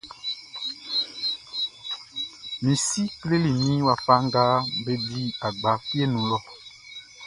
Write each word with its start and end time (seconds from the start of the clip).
Mi 2.63 2.73
si 2.87 3.03
kleli 3.19 3.51
min 3.61 3.79
wafa 3.87 4.15
nga 4.25 4.43
be 4.83 4.93
di 5.07 5.21
agba 5.47 5.71
fieʼn 5.87 6.09
nun 6.11 6.27
lɔʼn. 6.31 6.45